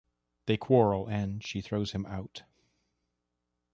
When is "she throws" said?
1.45-1.91